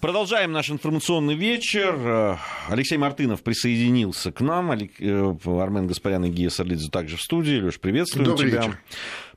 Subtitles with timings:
[0.00, 2.38] Продолжаем наш информационный вечер.
[2.70, 4.72] Алексей Мартынов присоединился к нам.
[4.72, 7.60] Э, Армен Гаспарян и Гия Сарлидзе также в студии.
[7.60, 8.62] Леш, приветствуем Добрый тебя.
[8.62, 8.78] вечер.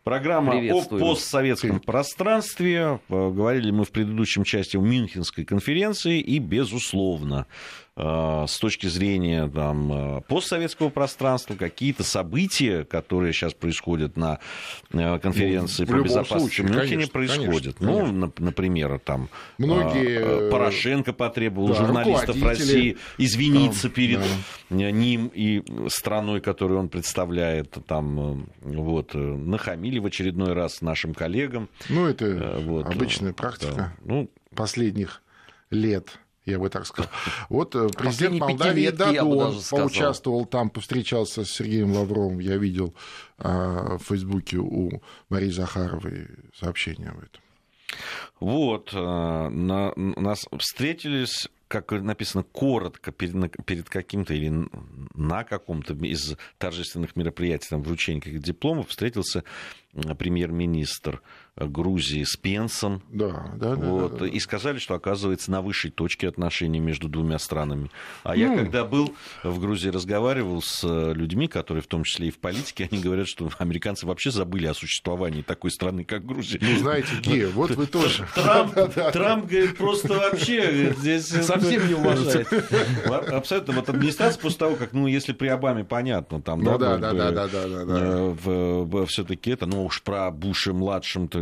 [0.05, 2.99] Программа о постсоветском пространстве.
[3.10, 6.21] Говорили мы в предыдущем части о Мюнхенской конференции.
[6.21, 7.45] И, безусловно,
[7.93, 14.39] Э, с точки зрения там, э, постсоветского пространства, какие-то события, которые сейчас происходят на
[14.92, 17.75] э, конференции ну, по безопасности случае, Мюнхене, происходят.
[17.78, 18.34] Конечно, ну, конечно.
[18.39, 19.29] например, там
[19.60, 20.50] Многие...
[20.50, 24.21] Порошенко потребовал да, журналистов России извиниться да, перед
[24.71, 24.92] да.
[24.92, 27.78] ним и страной, которую он представляет.
[27.86, 31.70] Там, вот, нахамили в очередной раз нашим коллегам.
[31.89, 33.94] Ну, это вот, обычная практика да.
[34.03, 35.22] ну, последних
[35.70, 37.09] лет я бы так сказал.
[37.50, 42.39] Вот э, президент Молдавии Дадон поучаствовал там, повстречался с Сергеем Лавровым.
[42.39, 42.94] Я видел
[43.38, 47.42] а, в Фейсбуке у Марии Захаровой сообщение об этом.
[48.39, 54.67] Вот, э, на, нас встретились как написано, коротко перед, перед каким-то или
[55.16, 59.44] на каком-то из торжественных мероприятий, там, вручения каких-то дипломов, встретился
[59.92, 61.23] премьер-министр
[61.56, 63.04] Грузии с Пенсом.
[63.09, 67.38] Да, да, вот, да, да, И сказали, что оказывается на высшей точке отношений между двумя
[67.38, 67.92] странами.
[68.23, 68.36] А ну...
[68.36, 72.88] я когда был в Грузии, разговаривал с людьми, которые в том числе и в политике,
[72.92, 76.60] они говорят, что американцы вообще забыли о существовании такой страны, как Грузия.
[76.62, 78.26] Ну, знаете, Гея, вот вы тоже.
[78.34, 78.73] Трамп,
[79.14, 81.28] Трамп говорит, просто вообще здесь...
[81.28, 82.48] Совсем не уважает.
[83.32, 83.73] Абсолютно.
[83.76, 87.32] Вот администрация после того, как, ну, если при Обаме понятно, там, ну, да, да, да,
[87.32, 89.06] да, да, да, да.
[89.06, 90.32] все-таки это, ну уж про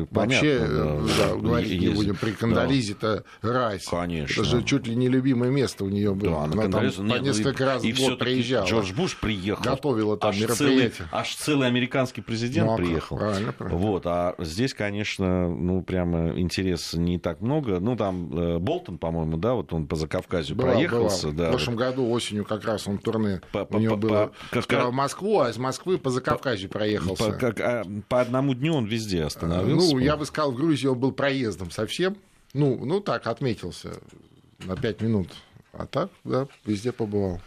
[0.09, 3.53] Вообще, понятно, да, да, говорить не будем, при Кандализе-то да.
[3.53, 3.85] райс.
[3.88, 4.41] Конечно.
[4.41, 6.31] Это же чуть ли не любимое место у нее было.
[6.31, 8.67] Да, Она там по несколько раз в год приезжала.
[8.67, 9.63] Джордж Буш приехал.
[9.63, 10.89] Готовила там аж мероприятие.
[10.91, 13.17] Целый, аж целый американский президент ну, а приехал.
[13.17, 13.79] Правильно, правильно.
[13.79, 17.79] Вот, а здесь, конечно, ну, прямо интереса не так много.
[17.79, 21.27] Ну, там э, Болтон, по-моему, да, вот он по Закавказью была, проехался.
[21.27, 21.35] Была.
[21.35, 21.83] Да, в прошлом вот.
[21.83, 25.49] году осенью как раз он турне по, у него по, было по, в Москву, а
[25.49, 27.31] из Москвы по Закавказью проехался.
[27.31, 29.91] По, как, а, по одному дню он везде остановился.
[29.91, 32.18] Ну, я бы сказал, в Грузии он был проездом совсем.
[32.53, 34.00] Ну, ну так, отметился
[34.59, 35.29] на пять минут.
[35.74, 37.41] А так, да, везде побывал.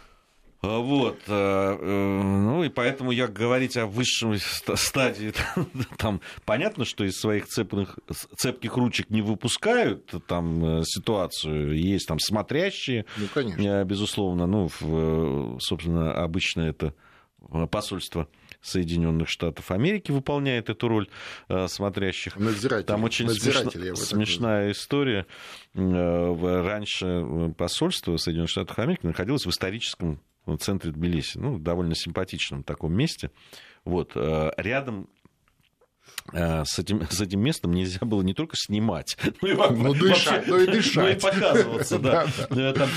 [0.65, 5.33] А, вот, э, э, ну и поэтому я говорить о высшем стадии,
[5.97, 7.99] там понятно, что из своих цепных,
[8.37, 13.83] цепких ручек не выпускают там э, ситуацию, есть там смотрящие, ну, конечно.
[13.83, 16.93] безусловно, ну, собственно, обычно это
[17.69, 18.27] посольство
[18.65, 21.07] Соединенных Штатов Америки выполняет эту роль
[21.49, 22.35] э, смотрящих.
[22.85, 25.25] Там очень смешно, смешная история.
[25.73, 30.19] Э, раньше э, посольство Соединенных Штатов Америки находилось в историческом
[30.59, 33.31] центре Тбилиси, ну, довольно симпатичном таком месте.
[33.83, 35.09] Вот, рядом
[36.31, 40.57] с этим, с этим местом нельзя было не только снимать, но и, ну, дышать, но
[40.57, 40.95] и, дышать.
[40.95, 41.99] но и показываться.
[42.05, 42.27] Да.
[42.51, 42.89] Э, там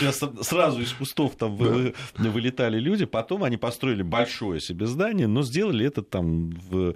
[0.43, 5.87] сразу из кустов там вы, вылетали люди, потом они построили большое себе здание, но сделали
[5.87, 6.95] это там в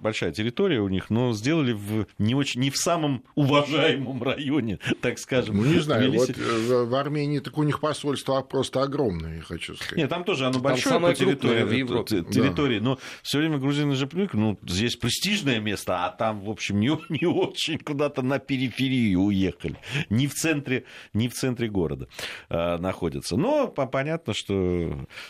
[0.00, 5.18] большая территория у них, но сделали в не очень не в самом уважаемом районе, так
[5.18, 5.56] скажем.
[5.56, 9.74] Ну не знаю, вот э, в Армении так у них посольство просто огромное, я хочу
[9.74, 9.96] сказать.
[9.96, 12.22] Нет, там тоже оно большое по территории, в Европе.
[12.22, 16.80] территории, но все время грузины же привыкли, ну здесь престижное место, а там, в общем,
[16.80, 19.76] не, не очень куда-то на периферию уехали.
[20.10, 22.08] Не в центре, не в центре города
[22.48, 23.36] э, находятся.
[23.36, 24.54] Но по, понятно, что...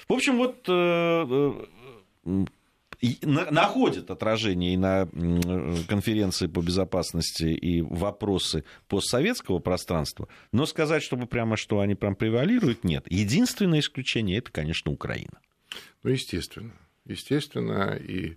[0.09, 0.65] В общем, вот...
[0.69, 1.53] Э,
[2.25, 2.45] э,
[4.11, 5.09] отражение и на
[5.89, 12.85] конференции по безопасности и вопросы постсоветского пространства, но сказать, чтобы прямо что они прям превалируют,
[12.85, 13.05] нет.
[13.09, 15.41] Единственное исключение это, конечно, Украина.
[16.05, 16.75] Ну, естественно.
[17.05, 18.37] Естественно, и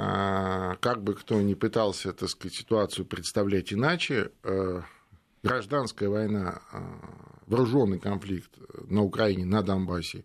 [0.00, 4.82] как бы кто ни пытался, так сказать, ситуацию представлять иначе, э,
[5.42, 6.82] гражданская война, а,
[7.46, 8.50] вооруженный конфликт
[8.88, 10.24] на Украине, на Донбассе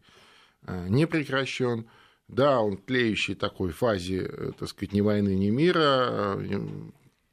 [0.66, 1.88] э, не прекращен.
[2.28, 6.38] Да, он в тлеющей такой фазе, э, так сказать, ни войны, ни мира.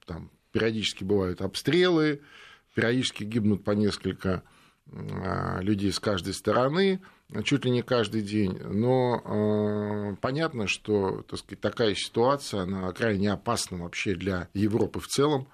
[0.07, 2.23] Там периодически бывают обстрелы,
[2.75, 4.43] периодически гибнут по несколько
[4.93, 7.01] а, людей с каждой стороны
[7.45, 8.59] чуть ли не каждый день.
[8.59, 15.07] Но э, понятно, что так сказать, такая ситуация, она крайне опасна вообще для Европы в
[15.07, 15.49] целом.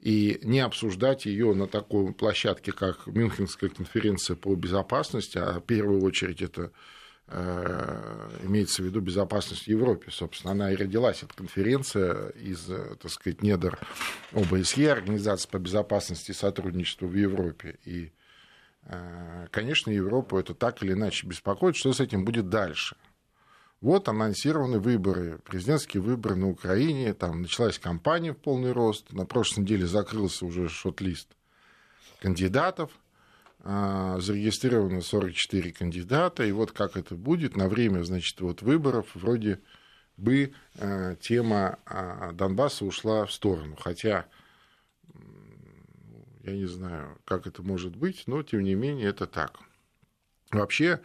[0.00, 6.02] И не обсуждать ее на такой площадке, как Мюнхенская конференция по безопасности, а в первую
[6.02, 6.72] очередь это
[7.26, 10.10] э, имеется в виду безопасность в Европе.
[10.10, 13.78] Собственно, она и родилась, эта конференция, из, так сказать, недр
[14.32, 17.76] ОБСЕ, Организации по безопасности и сотрудничеству в Европе.
[17.84, 18.10] И
[19.50, 22.96] конечно, Европу это так или иначе беспокоит, что с этим будет дальше.
[23.80, 29.62] Вот анонсированы выборы, президентские выборы на Украине, там началась кампания в полный рост, на прошлой
[29.62, 31.28] неделе закрылся уже шот-лист
[32.20, 32.90] кандидатов,
[33.62, 39.60] а, зарегистрировано 44 кандидата, и вот как это будет на время, значит, вот выборов вроде
[40.18, 41.78] бы а, тема
[42.34, 44.26] Донбасса ушла в сторону, хотя
[46.44, 49.58] я не знаю, как это может быть, но тем не менее это так.
[50.50, 51.00] Вообще,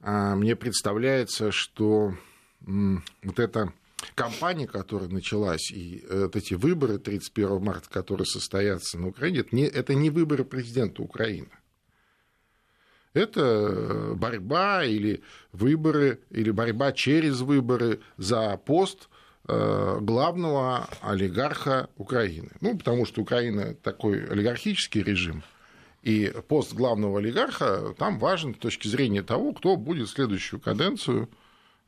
[0.00, 2.14] мне представляется, что
[2.60, 3.72] вот эта
[4.14, 9.64] кампания, которая началась, и вот эти выборы 31 марта, которые состоятся на Украине, это не,
[9.64, 11.50] это не выборы президента Украины.
[13.14, 15.22] Это э, борьба или
[15.52, 19.13] выборы, или борьба через выборы за пост э,
[19.46, 22.50] главного олигарха Украины.
[22.60, 25.42] Ну, потому что Украина такой олигархический режим,
[26.02, 31.28] и пост главного олигарха там важен с точки зрения того, кто будет следующую каденцию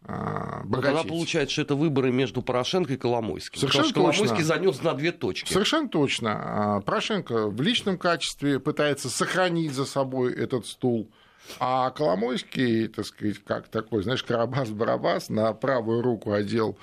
[0.03, 0.71] богатеть.
[0.71, 3.59] Но тогда получается, что это выборы между Порошенко и Коломойским.
[3.59, 5.53] Совершенно потому что Коломойский занес на две точки.
[5.53, 6.77] Совершенно точно.
[6.77, 11.11] А Порошенко в личном качестве пытается сохранить за собой этот стул.
[11.59, 16.79] А Коломойский, так сказать, как такой, знаешь, Карабас-Барабас на правую руку одел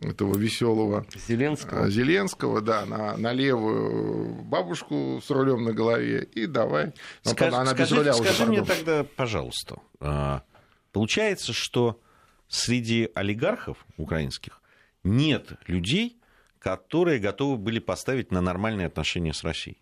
[0.00, 1.88] этого веселого Зеленского.
[1.88, 6.92] Зеленского, да, на, на левую бабушку с рулем на голове, и давай.
[7.22, 10.42] Скаж, она скажи, без руля скажи уже, мне тогда, пожалуйста, а,
[10.92, 12.00] получается, что
[12.48, 14.60] среди олигархов украинских
[15.02, 16.20] нет людей,
[16.58, 19.78] которые готовы были поставить на нормальные отношения с Россией.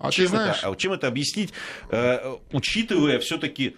[0.00, 0.58] А чем, знаешь...
[0.58, 1.52] это, а чем это объяснить,
[1.90, 3.76] э, учитывая все-таки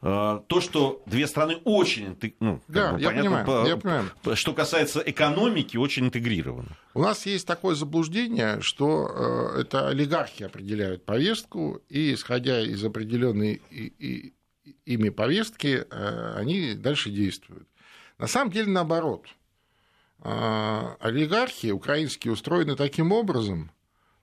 [0.00, 4.36] э, то, что две страны очень, ну, да, бы, я, понятно, понимаю, по, я понимаю.
[4.36, 6.68] что касается экономики, очень интегрированы.
[6.94, 13.60] У нас есть такое заблуждение, что э, это олигархи определяют повестку, и исходя из определенной
[13.70, 14.34] и, и,
[14.86, 17.66] ими повестки, э, они дальше действуют.
[18.16, 19.26] На самом деле наоборот.
[20.22, 23.72] Э, олигархи украинские устроены таким образом,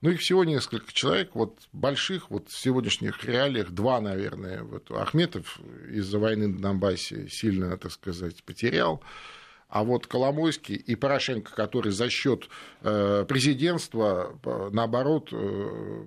[0.01, 4.63] ну, их всего несколько человек, вот больших, вот в сегодняшних реалиях два, наверное.
[4.63, 5.59] Вот Ахметов
[5.89, 9.03] из-за войны на Донбассе сильно, так сказать, потерял.
[9.69, 12.49] А вот Коломойский и Порошенко, который за счет
[12.81, 14.37] э, президентства,
[14.71, 16.05] наоборот, э,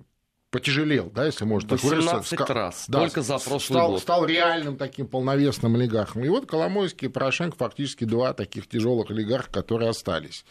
[0.50, 2.37] потяжелел, да, если можно так выразиться.
[2.49, 4.00] раз, да, только за прошлый стал, год.
[4.02, 6.25] Стал реальным таким полновесным олигархом.
[6.25, 10.44] И вот Коломойский и Порошенко фактически два таких тяжелых олигарха, которые остались.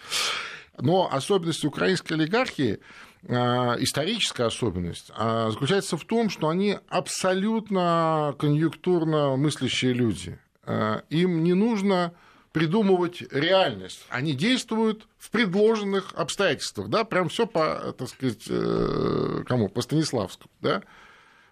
[0.79, 2.79] Но особенность украинской олигархии
[3.25, 10.37] историческая особенность а, заключается в том, что они абсолютно конъюнктурно мыслящие люди.
[10.65, 12.13] А, им не нужно
[12.51, 14.05] придумывать реальность.
[14.09, 19.69] Они действуют в предложенных обстоятельствах, да, прям все по, так сказать, э, кому?
[19.69, 20.83] По Станиславскому, да,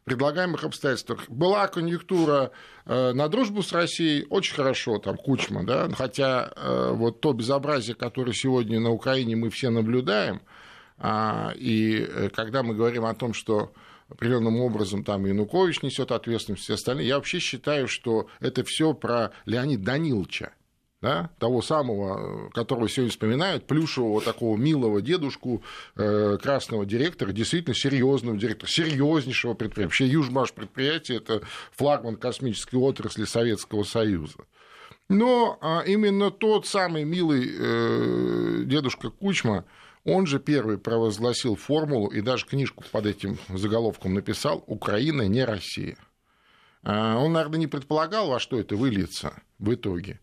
[0.03, 1.27] предлагаемых обстоятельствах.
[1.27, 2.51] Была конъюнктура
[2.85, 7.95] э, на дружбу с Россией, очень хорошо, там, Кучма, да, хотя э, вот то безобразие,
[7.95, 10.70] которое сегодня на Украине мы все наблюдаем, а,
[11.57, 13.73] и э, когда мы говорим о том, что
[14.09, 19.31] определенным образом там Янукович несет ответственность, все остальные, я вообще считаю, что это все про
[19.45, 20.53] Леонида Даниловича.
[21.01, 25.63] Да, того самого, которого сегодня вспоминают, плюшевого такого милого дедушку,
[25.95, 29.87] э, красного директора, действительно серьезного директора, серьезнейшего предприятия.
[29.87, 34.45] Вообще Южмаш предприятие– это флагман космической отрасли Советского Союза.
[35.09, 39.65] Но а именно тот самый милый э, дедушка Кучма,
[40.03, 45.97] он же первый провозгласил формулу и даже книжку под этим заголовком написал «Украина не Россия».
[46.83, 50.19] А, он, наверное, не предполагал, во что это выльется в итоге.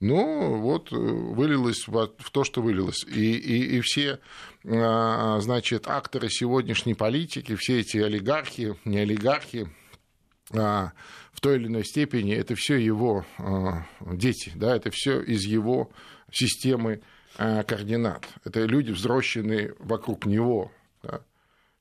[0.00, 3.04] Но вот э, вылилось в то, что вылилось.
[3.04, 4.20] И, и, и все,
[4.64, 9.68] а, значит, акторы сегодняшней политики, все эти олигархи, не олигархи,
[10.52, 10.92] а,
[11.32, 13.24] в той или иной степени это все его
[14.00, 15.90] дети, да, это все из его
[16.32, 17.02] системы
[17.36, 18.26] координат.
[18.44, 20.72] Это люди, взросленные вокруг него.
[21.02, 21.20] Да.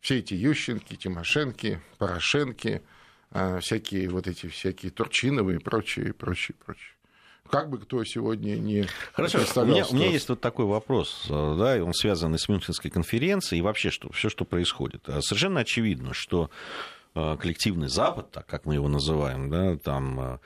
[0.01, 2.81] Все эти Ющенки, Тимошенки, Порошенки,
[3.31, 6.93] э, всякие вот эти всякие Турчиновые и прочие, прочие, прочие.
[7.49, 11.55] Как бы кто сегодня не Хорошо, у меня, у меня есть вот такой вопрос, э,
[11.57, 15.05] да, и он связан с Мюнхенской конференцией и вообще что, все, что происходит.
[15.21, 16.49] Совершенно очевидно, что
[17.13, 20.39] коллективный Запад, так как мы его называем, да, там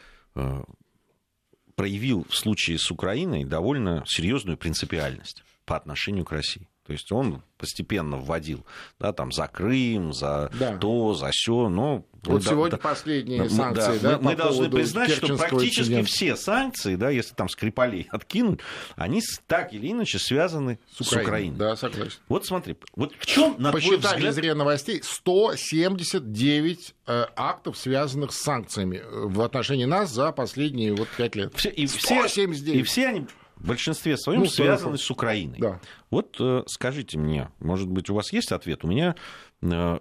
[1.82, 6.68] проявил в случае с Украиной довольно серьезную принципиальность по отношению к России.
[6.86, 8.66] То есть он постепенно вводил,
[9.00, 10.78] да, там, за Крым, за да.
[10.78, 12.06] то, за все, но...
[12.24, 16.12] Вот сегодня да, последние санкции, да, да Мы, мы должны признать, что практически инцидента.
[16.12, 18.60] все санкции, да, если там Скрипалей откинуть,
[18.96, 21.24] они так или иначе связаны с Украиной.
[21.24, 21.58] С Украиной.
[21.58, 22.20] Да, согласен.
[22.28, 24.58] Вот смотри, вот в чем, на Посчитали взгляд...
[24.58, 31.54] новостей, 179 э, актов, связанных с санкциями в отношении нас за последние вот 5 лет.
[31.56, 32.64] Все, и, 179.
[32.64, 33.28] Все, и все они
[33.62, 35.60] в большинстве своем ну, связаны с Украиной.
[35.60, 35.80] Да.
[36.10, 38.84] Вот э, скажите мне, может быть, у вас есть ответ?
[38.84, 39.16] У меня
[39.62, 40.00] э,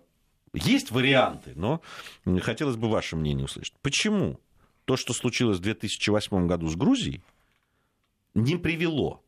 [0.55, 1.83] Есть варианты, но
[2.41, 3.75] хотелось бы ваше мнение услышать.
[3.83, 4.41] Почему
[4.87, 7.23] то, что случилось в 2008 году с Грузией,
[8.35, 9.23] не привело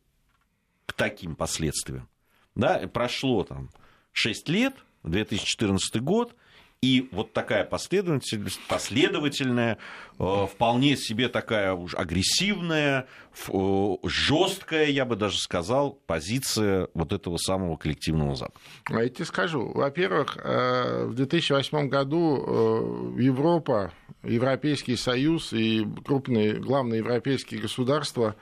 [0.87, 2.09] к таким последствиям?
[2.55, 3.69] Да, прошло там
[4.13, 4.73] 6 лет,
[5.03, 6.35] 2014 год,
[6.83, 9.77] и вот такая последовательность, последовательная,
[10.19, 13.07] э, вполне себе такая уж агрессивная,
[13.47, 18.59] э, жесткая, я бы даже сказал, позиция вот этого самого коллективного Запада.
[18.89, 19.71] А я тебе скажу.
[19.73, 28.35] Во-первых, э, в 2008 году Европа, Европейский Союз и крупные главные европейские государства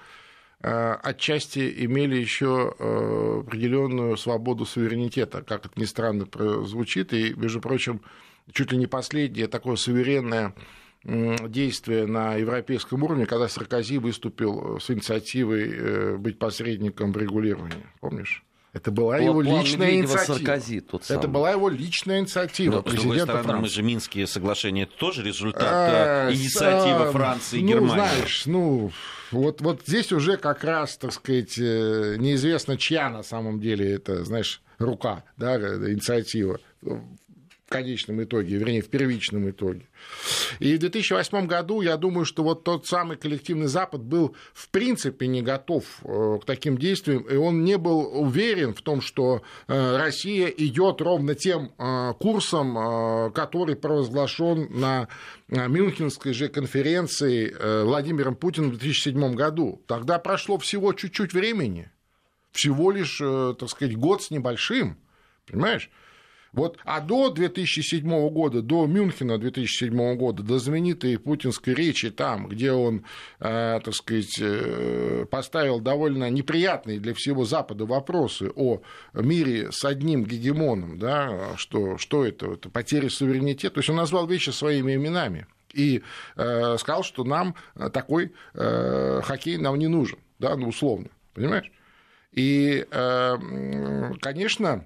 [0.64, 2.70] отчасти имели еще
[3.40, 6.28] определенную свободу суверенитета, как это ни странно
[6.66, 8.02] звучит, и, между прочим,
[8.52, 10.54] чуть ли не последнее такое суверенное
[11.04, 17.88] действие на европейском уровне, когда Саркози выступил с инициативой э, быть посредником в регулировании.
[18.00, 18.44] Помнишь?
[18.74, 20.36] Это была План его личная инициатива.
[20.36, 21.20] Саркози, тот самый.
[21.20, 22.84] Это была его личная инициатива.
[22.86, 23.62] Но, с другой стороны, Франции.
[23.62, 27.96] мы же Минские соглашения это тоже результат а, инициативы а, Франции и ну, Германии.
[27.96, 28.92] Знаешь, ну,
[29.32, 34.24] вот, вот здесь уже как раз, так сказать, э, неизвестно, чья на самом деле это,
[34.24, 36.60] знаешь, рука, да, инициатива
[37.72, 39.88] конечном итоге, вернее, в первичном итоге.
[40.60, 45.28] И в 2008 году, я думаю, что вот тот самый коллективный Запад был в принципе
[45.28, 49.98] не готов э, к таким действиям, и он не был уверен в том, что э,
[49.98, 55.08] Россия идет ровно тем э, курсом, который провозглашен на
[55.48, 59.82] Мюнхенской же конференции Владимиром Путиным в 2007 году.
[59.88, 61.90] Тогда прошло всего чуть-чуть времени,
[62.52, 64.98] всего лишь, так сказать, год с небольшим,
[65.48, 65.90] понимаешь?
[66.54, 72.74] Вот, а до 2007 года, до Мюнхена 2007 года, до знаменитой путинской речи там, где
[72.74, 73.06] он,
[73.40, 78.82] э, так сказать, э, поставил довольно неприятные для всего Запада вопросы о
[79.14, 84.28] мире с одним гегемоном, да, что, что это, это потеря суверенитета, то есть он назвал
[84.28, 86.04] вещи своими именами и
[86.36, 87.56] э, сказал, что нам
[87.94, 91.72] такой э, хоккей нам не нужен, да, ну условно, понимаешь?
[92.34, 93.38] И, э,
[94.20, 94.86] конечно,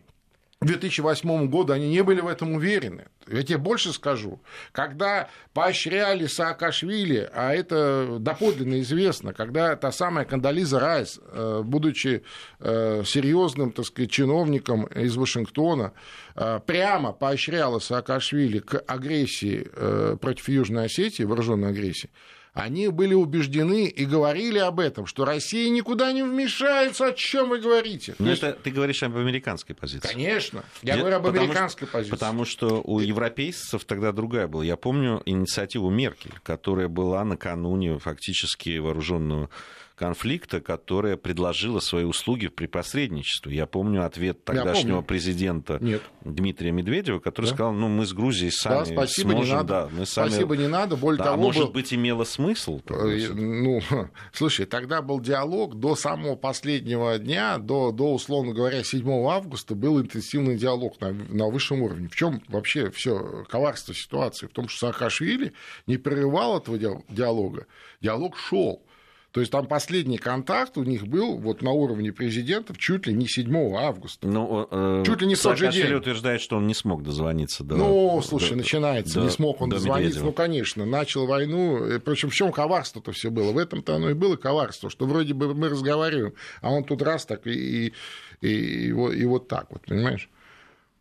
[0.62, 3.06] 2008 году они не были в этом уверены.
[3.28, 4.42] Я тебе больше скажу.
[4.72, 12.24] Когда поощряли Саакашвили, а это доподлинно известно, когда та самая Кандализа Райс, э, будучи
[12.60, 15.94] э, серьезным, так сказать, чиновником из Вашингтона,
[16.36, 19.68] э, прямо поощряла Саакашвили к агрессии
[20.18, 22.10] против Южной Осетии, вооруженной агрессии,
[22.56, 27.60] они были убеждены и говорили об этом, что Россия никуда не вмешается, о чем вы
[27.60, 28.16] говорите.
[28.18, 28.44] Но есть...
[28.44, 30.08] это ты говоришь об американской позиции.
[30.08, 32.12] Конечно, я Нет, говорю об американской что, позиции.
[32.12, 34.64] Потому что у европейцев тогда другая была.
[34.64, 39.50] Я помню инициативу Меркель, которая была накануне фактически вооруженную
[39.96, 43.56] конфликта, которая предложила свои услуги при посредничестве.
[43.56, 45.08] Я помню ответ тогдашнего помню.
[45.08, 46.02] президента Нет.
[46.24, 47.54] Дмитрия Медведева, который да?
[47.54, 49.46] сказал, ну, мы с Грузией сами да, спасибо, сможем...
[49.46, 49.68] Не надо.
[49.68, 50.30] Да, мы сами...
[50.30, 50.98] Спасибо, не надо.
[50.98, 51.72] Более да, того, может был...
[51.72, 52.82] быть, имело смысл?
[52.90, 53.82] Э, ну,
[54.34, 60.02] слушай, тогда был диалог до самого последнего дня, до, до условно говоря, 7 августа был
[60.02, 62.10] интенсивный диалог на, на высшем уровне.
[62.10, 64.48] В чем вообще все коварство ситуации?
[64.48, 65.54] В том, что Саакашвили
[65.88, 67.68] не прерывал этого диалога.
[68.02, 68.84] Диалог шел.
[69.36, 73.28] То есть там последний контакт у них был вот на уровне президентов чуть ли не
[73.28, 74.30] 7 августа.
[74.30, 75.94] Ну, э, чуть ли не тот же день.
[75.94, 77.76] утверждает, что он не смог дозвониться до...
[77.76, 80.20] Ну, слушай, до, начинается, до, не смог он дозвониться.
[80.20, 80.26] Медведева.
[80.28, 82.00] Ну, конечно, начал войну.
[82.06, 83.52] Причем в чем коварство-то все было?
[83.52, 87.26] В этом-то оно и было коварство, что вроде бы мы разговариваем, а он тут раз
[87.26, 87.94] так и, и,
[88.40, 88.48] и,
[88.86, 90.30] и, вот, и вот так вот, понимаешь?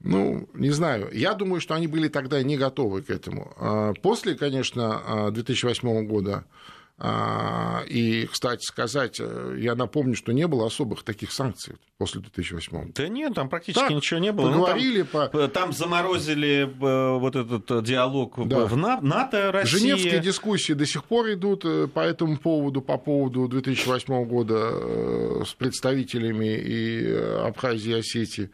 [0.01, 1.09] Ну, не знаю.
[1.13, 3.53] Я думаю, что они были тогда не готовы к этому.
[3.59, 10.67] А после, конечно, 2008 года а, и, кстати сказать, э, я напомню, что не было
[10.67, 14.53] особых таких санкций после 2008 Да нет, там практически так, ничего не было.
[14.53, 15.49] Поговорили ну, там, по...
[15.49, 18.67] там заморозили э, вот этот э, диалог да.
[18.67, 19.81] в НАТО, Россия.
[19.81, 26.55] Женевские дискуссии до сих пор идут по этому поводу, по поводу 2008 года с представителями
[26.57, 28.51] и Абхазии и Осетии.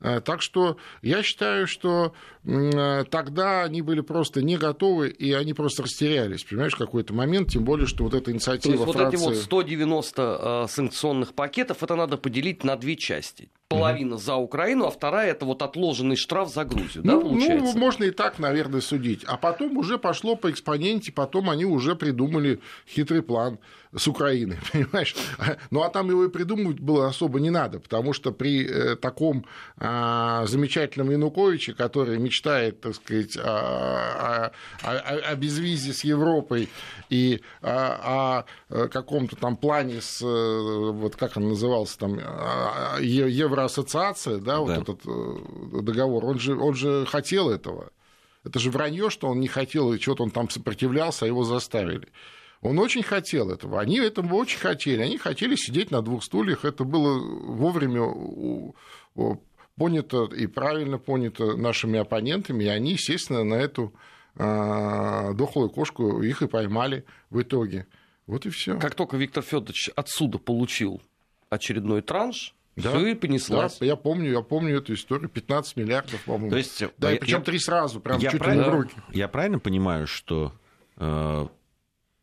[0.00, 2.14] Э, так что я считаю, что
[2.44, 7.50] э, тогда они были просто не готовы, и они просто растерялись, понимаешь, в какой-то момент,
[7.50, 9.16] тем более, что вот эта инициатива То есть Франции...
[9.18, 13.50] вот эти вот 190 э, санкционных пакетов, это надо поделить на две части.
[13.68, 14.22] Половина угу.
[14.22, 17.74] за Украину, а вторая это вот отложенный штраф за Грузию, ну, да, получается?
[17.74, 19.22] Ну, можно и так, наверное, судить.
[19.24, 23.58] А потом уже пошло по экспоненте, потом они уже придумали хитрый план
[23.94, 25.14] с Украины, понимаешь?
[25.70, 30.46] Ну, а там его и придумывать было особо не надо, потому что при таком а,
[30.46, 36.68] замечательном Януковиче, который мечтает, так сказать, о, о, о, о безвизе с Европой
[37.08, 42.18] и о, о каком-то там плане с, вот как он назывался там,
[43.00, 44.76] Евроассоциация, да, вот да.
[44.76, 47.90] этот э, договор, он же, он же хотел этого.
[48.44, 52.08] Это же вранье, что он не хотел, и что-то он там сопротивлялся, а его заставили.
[52.62, 53.80] Он очень хотел этого.
[53.80, 55.00] Они этого очень хотели.
[55.00, 56.64] Они хотели сидеть на двух стульях.
[56.64, 58.74] Это было вовремя
[59.76, 62.64] понято и правильно понято нашими оппонентами.
[62.64, 63.94] И они, естественно, на эту
[64.36, 67.86] а, дохлую кошку их и поймали в итоге.
[68.26, 68.78] Вот и все.
[68.78, 71.00] Как только Виктор Федорович отсюда получил
[71.48, 73.78] очередной транш, да, все и понеслась.
[73.78, 76.50] Да, я помню, я помню эту историю, 15 миллиардов, по-моему.
[76.50, 78.94] То есть, да, и причем три сразу, прям чуть ли не в руки.
[79.12, 80.52] Я правильно понимаю, что
[80.96, 81.46] э,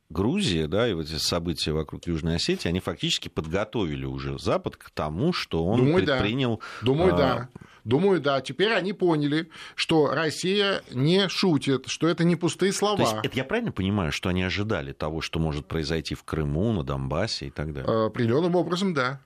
[0.09, 4.89] Грузия, да, и вот эти события вокруг Южной Осетии, они фактически подготовили уже Запад к
[4.89, 6.61] тому, что он Думаю, предпринял...
[6.81, 6.85] Да.
[6.85, 7.17] Думаю, а...
[7.17, 7.49] да.
[7.83, 8.41] Думаю, да.
[8.41, 12.97] Теперь они поняли, что Россия не шутит, что это не пустые слова.
[12.97, 16.73] То есть, это я правильно понимаю, что они ожидали того, что может произойти в Крыму,
[16.73, 18.07] на Донбассе и так далее?
[18.07, 19.21] Определенным образом, да.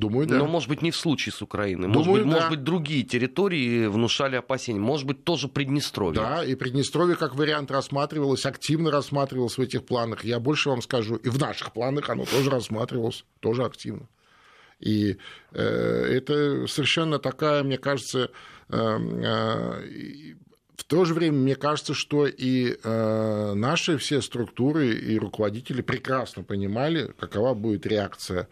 [0.00, 0.38] Думаю, да.
[0.38, 1.86] Но, может быть, не в случае с Украиной.
[1.86, 2.36] Может, Думаю, быть, да.
[2.38, 4.80] может быть, другие территории внушали опасения.
[4.80, 6.22] Может быть, тоже Приднестровье.
[6.22, 10.24] Да, и Приднестровье как вариант рассматривалось, активно рассматривалось в этих планах.
[10.24, 14.08] Я больше вам скажу, и в наших планах оно тоже рассматривалось, тоже активно.
[14.78, 15.18] И
[15.52, 18.30] э, это совершенно такая, мне кажется,
[18.70, 20.34] э, э,
[20.76, 26.42] в то же время мне кажется, что и э, наши все структуры и руководители прекрасно
[26.42, 28.48] понимали, какова будет реакция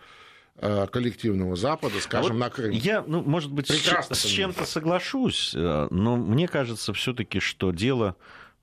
[0.60, 2.70] коллективного Запада, скажем, вот на Крым.
[2.72, 7.70] Я, ну, может быть, Прекрасно с, с чем-то соглашусь, э, но мне кажется все-таки, что
[7.70, 8.16] дело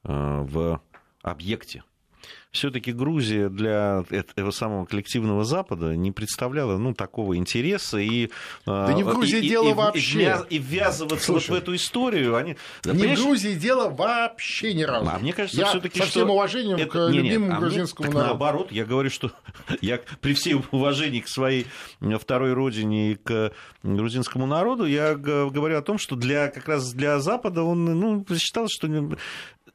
[0.03, 0.81] э, в
[1.21, 1.83] объекте
[2.55, 7.99] все-таки Грузия для этого самого коллективного Запада не представляла ну, такого интереса.
[7.99, 8.31] И,
[8.65, 10.45] да не в Грузии и, дело и, вообще.
[10.49, 12.35] И, ввязываться Слушай, вот в эту историю.
[12.35, 15.09] Они, не в Грузии дело вообще ни разу.
[15.09, 18.07] А мне кажется, я все-таки, со всем уважением это, к не, любимому не, а грузинскому
[18.07, 18.29] мне, народу.
[18.29, 19.31] Наоборот, я говорю, что
[19.81, 21.67] я при всем уважении к своей
[22.19, 23.51] второй родине и к
[23.83, 28.67] грузинскому народу, я говорю о том, что для, как раз для Запада он ну, считал,
[28.69, 28.87] что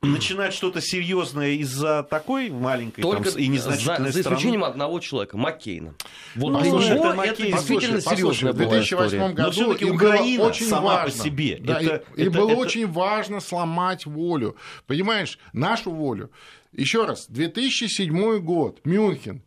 [0.03, 5.37] начинать что-то серьезное из-за такой маленькой Только там, и незначительной за, за исключением одного человека,
[5.37, 5.95] Маккейна.
[6.37, 10.67] Вот ну, слушай, это, Маккейн, это действительно серьезная была В 2008 году Украина было очень
[10.67, 11.59] сама важно, по себе.
[11.61, 12.61] Да, это, им это, было это...
[12.61, 14.57] очень важно сломать волю.
[14.87, 16.31] Понимаешь, нашу волю.
[16.73, 19.43] Еще раз, 2007 год, Мюнхен,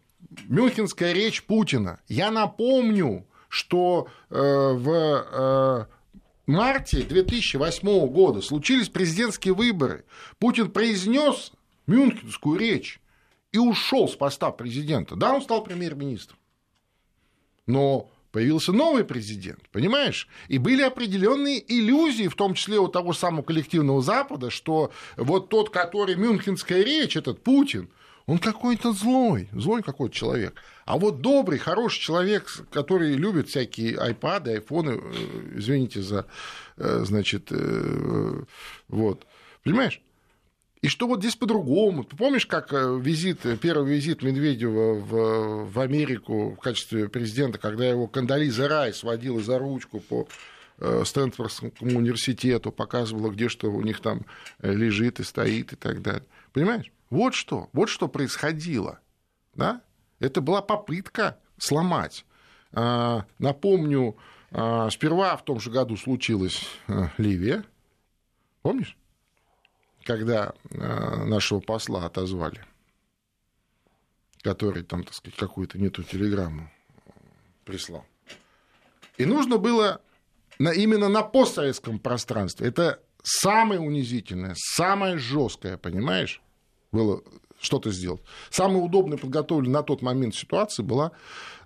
[0.48, 2.00] Мюнхенская речь Путина.
[2.08, 5.86] Я напомню, что э, в э,
[6.46, 10.06] марте 2008 года случились президентские выборы.
[10.40, 11.52] Путин произнес
[11.88, 13.00] Мюнхенскую речь
[13.52, 15.16] и ушел с поста президента.
[15.16, 16.38] Да, он стал премьер-министром.
[17.66, 20.28] Но появился новый президент, понимаешь?
[20.48, 25.70] И были определенные иллюзии, в том числе у того самого коллективного Запада, что вот тот,
[25.70, 27.90] который Мюнхенская речь, этот Путин,
[28.26, 30.56] он какой-то злой, злой какой-то человек.
[30.86, 36.26] А вот добрый, хороший человек, который любит всякие айпады, айфоны, э, извините за,
[36.78, 38.44] э, значит, э,
[38.88, 39.26] вот,
[39.64, 40.02] понимаешь?
[40.82, 42.04] И что вот здесь по-другому.
[42.04, 48.08] Ты помнишь, как визит, первый визит Медведева в, в Америку в качестве президента, когда его
[48.08, 50.28] Кандализа Райс водила за ручку по
[51.06, 54.26] Стэнфордскому университету, показывала, где что у них там
[54.62, 56.26] лежит и стоит и так далее.
[56.52, 56.92] Понимаешь?
[57.14, 59.00] Вот что, вот что происходило.
[59.54, 59.84] Да?
[60.18, 62.26] Это была попытка сломать.
[62.72, 64.18] А, напомню,
[64.50, 67.66] а, сперва в том же году случилась а, Ливия.
[68.64, 68.98] Помнишь?
[70.06, 72.66] Когда нашего посла отозвали,
[74.42, 76.72] который там, так сказать, какую-то не ту телеграмму
[77.64, 78.08] прислал.
[79.18, 80.02] И нужно было
[80.58, 82.70] именно на постсоветском пространстве.
[82.70, 86.43] Это самое унизительное, самое жесткое, понимаешь,
[86.94, 87.22] было
[87.60, 88.22] что-то сделать.
[88.50, 91.12] Самая удобная подготовленная на тот момент ситуация была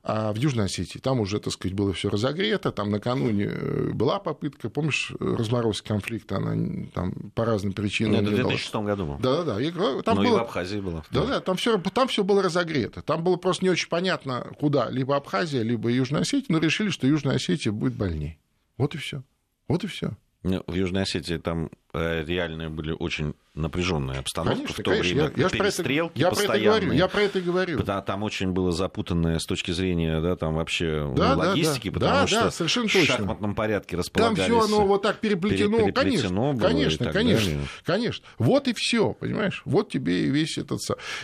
[0.03, 0.99] а, в Южной Осетии.
[0.99, 6.31] Там уже, так сказать, было все разогрето, там накануне э, была попытка, помнишь, разморозить конфликт,
[6.31, 8.13] она там по разным причинам...
[8.13, 9.19] Ну, это в 2006 году было.
[9.19, 10.03] Да-да-да.
[10.03, 10.27] Там Но было...
[10.27, 11.03] и в Абхазии было.
[11.11, 13.01] Да-да, там все, там все было разогрето.
[13.01, 17.07] Там было просто не очень понятно, куда, либо Абхазия, либо Южная Осетия, но решили, что
[17.07, 18.39] Южная Осетия будет больней.
[18.77, 19.23] Вот и все.
[19.67, 20.11] Вот и все.
[20.43, 25.13] Ну, в Южной Осетии там реальные были очень напряженная обстановка конечно, в то конечно.
[25.13, 25.33] время.
[25.35, 26.91] Я, я перестрелки я про это говорю.
[26.91, 27.83] Я про это и говорю.
[27.83, 32.13] Да, там очень было запутанное с точки зрения, да, там вообще да, логистики, да, потому
[32.13, 34.47] да, что да, совершенно в шахматном порядке располагались.
[34.47, 37.67] Там все оно вот так переплетено, переплетено конечно, конечно, конечно, далее.
[37.83, 38.25] конечно.
[38.37, 39.61] Вот и все, понимаешь?
[39.65, 40.79] Вот тебе и весь этот.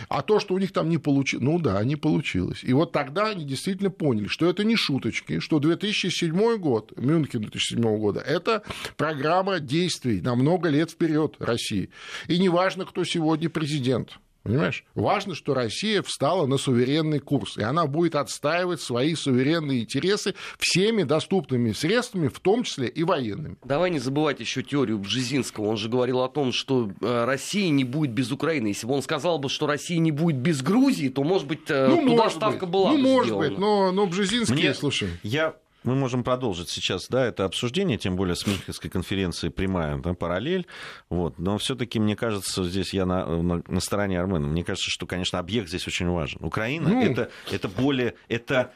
[0.08, 2.60] А то, что у них там не получилось, ну да, не получилось.
[2.62, 7.80] И вот тогда они действительно поняли, что это не шуточки, что 2007 год, Мюнхен 2007
[7.98, 8.62] года, это
[8.96, 11.90] программа действий на много лет вперед России.
[12.28, 14.18] И неважно, кто сегодня президент.
[14.44, 14.84] Понимаешь?
[14.94, 21.02] Важно, что Россия встала на суверенный курс, и она будет отстаивать свои суверенные интересы всеми
[21.02, 23.56] доступными средствами, в том числе и военными.
[23.64, 25.68] Давай не забывать еще теорию Бжезинского.
[25.68, 28.66] Он же говорил о том, что э, Россия не будет без Украины.
[28.66, 31.88] Если бы он сказал бы, что Россия не будет без Грузии, то, может быть, э,
[31.88, 32.72] ну, туда может ставка быть.
[32.72, 33.48] была ну, бы может сделана.
[33.48, 34.74] быть, но, но Бжезинский, Мне...
[34.74, 35.08] слушай...
[35.22, 40.14] Я мы можем продолжить сейчас да, это обсуждение, тем более с Мюнхенской конференцией прямая да,
[40.14, 40.66] параллель.
[41.08, 41.38] Вот.
[41.38, 44.46] Но все-таки, мне кажется, здесь я на, на, на стороне Армена.
[44.46, 46.44] Мне кажется, что, конечно, объект здесь очень важен.
[46.44, 47.02] Украина ну...
[47.02, 48.14] это, это более...
[48.28, 48.72] Это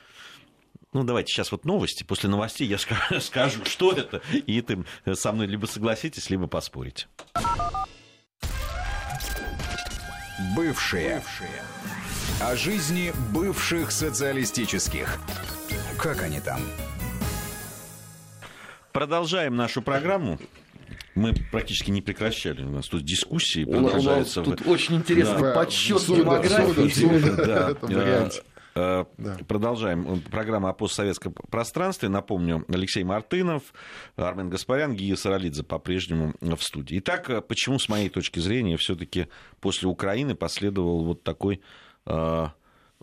[0.92, 2.02] ну, давайте сейчас вот новости.
[2.04, 7.06] После новостей я скажу, скажу что это, и ты со мной либо согласитесь, либо поспорите.
[10.56, 11.16] Бывшие.
[11.16, 11.62] Бывшие.
[12.40, 15.18] О жизни бывших социалистических.
[15.98, 16.60] Как они там?
[18.98, 20.40] Продолжаем нашу программу.
[21.14, 22.64] Мы практически не прекращали.
[22.64, 24.42] У нас тут дискуссии продолжаются.
[24.42, 25.54] У нас тут очень интересный да.
[25.54, 27.76] подсчет демографии.
[28.74, 29.06] Да.
[29.46, 30.20] Продолжаем.
[30.22, 32.08] Программа о постсоветском пространстве.
[32.08, 33.62] Напомню, Алексей Мартынов,
[34.16, 36.98] Армен Гаспарян, Гия Саралидзе по-прежнему в студии.
[36.98, 39.28] Итак, почему, с моей точки зрения, все-таки
[39.60, 41.60] после Украины последовал вот такой
[42.08, 42.48] Э,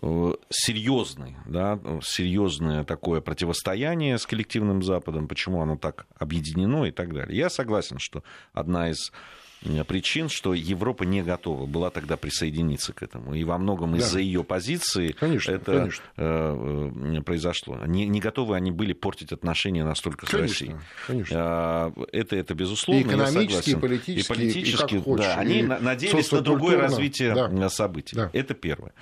[0.00, 7.38] серьезный, да, серьезное такое противостояние с коллективным Западом, почему оно так объединено и так далее.
[7.38, 9.45] Я согласен, что одна из Э,
[9.86, 13.34] причин, что Европа не готова была тогда присоединиться к этому.
[13.34, 13.98] И во многом да.
[13.98, 16.04] из-за ее позиции конечно, это конечно.
[16.16, 17.78] Э, произошло.
[17.86, 20.76] Не, не готовы они были портить отношения настолько конечно, с Россией.
[21.06, 21.92] Конечно.
[22.12, 23.00] Это, это безусловно.
[23.00, 27.68] И экономически, и политически, и политически и хочешь, да, они надеялись на другое развитие да.
[27.68, 28.16] событий.
[28.16, 28.30] Да.
[28.32, 28.92] Это первое.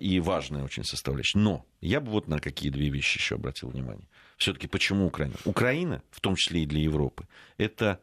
[0.00, 1.38] И важная очень составляющая.
[1.38, 4.08] Но я бы вот на какие две вещи еще обратил внимание.
[4.36, 5.34] Все-таки почему Украина?
[5.44, 7.26] Украина, в том числе и для Европы,
[7.56, 8.00] это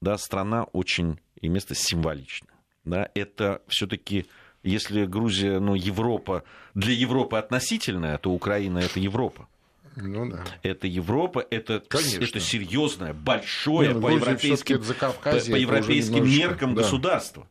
[0.00, 2.50] да, страна очень и место символичное.
[2.84, 4.26] Да, это все-таки,
[4.62, 9.48] если Грузия, ну, Европа, для Европы относительная, то Украина это Европа.
[9.96, 10.44] Ну да.
[10.62, 16.82] Это Европа, это, это серьезное, большое ну, по европейским, по, по европейским меркам да.
[16.82, 17.46] государство.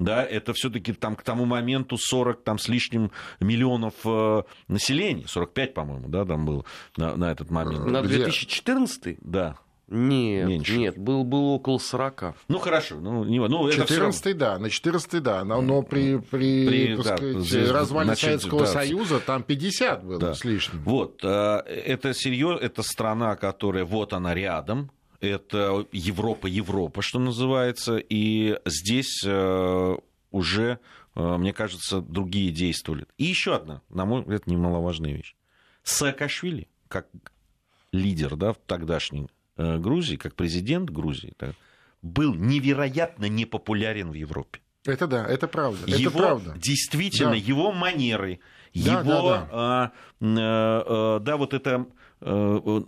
[0.00, 5.72] Да, это все-таки там к тому моменту 40 там, с лишним миллионов э, населения, 45,
[5.72, 7.86] по-моему, да, там был на, на этот момент.
[7.86, 9.18] На 2014?
[9.20, 9.56] Да.
[9.86, 10.76] Нет, Меньше.
[10.78, 12.34] нет, был, был около 40.
[12.48, 12.96] Ну, хорошо.
[12.96, 17.70] Ну, не, ну, 14 да, на 14 да, но, но при, при, при да, сказать,
[17.70, 20.34] развале значит, Советского да, Союза там 50 было да.
[20.34, 20.82] с лишним.
[20.84, 21.28] Вот, э,
[21.66, 29.22] это серьезно, это страна, которая вот она рядом, это Европа, Европа, что называется, и здесь
[29.24, 29.96] э,
[30.30, 30.78] уже,
[31.14, 33.06] э, мне кажется, другие действовали.
[33.18, 35.36] И еще одна, на мой взгляд, немаловажная вещь.
[35.82, 37.06] Саакашвили, как
[37.92, 41.34] лидер да, тогдашний Грузии, как президент Грузии,
[42.02, 44.60] был невероятно непопулярен в Европе.
[44.86, 45.90] Это да, это правда.
[45.90, 46.54] Его, это правда.
[46.56, 47.36] Действительно, да.
[47.36, 48.40] его манеры,
[48.74, 49.92] да, его, да, да.
[50.20, 51.86] Э, э, да, вот это
[52.20, 52.80] э,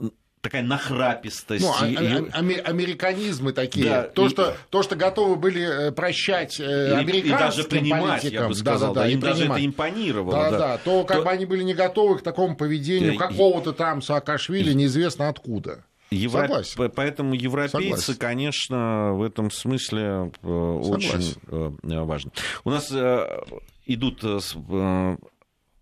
[0.42, 1.64] такая нахрапистость.
[1.64, 3.86] Ну, а, а, американизмы такие.
[3.86, 4.28] Да, то, и...
[4.28, 7.24] что, то, что готовы были прощать американцам.
[7.24, 8.92] И даже принимать, политикам, я бы сказал.
[8.92, 10.32] Да, да, да, им даже это импонировало.
[10.32, 10.78] Да, да, да.
[10.78, 11.22] То как то...
[11.22, 15.86] бы они были не готовы к такому поведению да, какого-то там Саакашвили, неизвестно откуда.
[16.10, 16.42] Евро...
[16.42, 16.92] Согласен.
[16.94, 18.16] Поэтому европейцы, Согласен.
[18.16, 21.78] конечно, в этом смысле э, очень Согласен.
[21.82, 22.30] Э, важны.
[22.64, 23.26] У нас э,
[23.86, 24.24] идут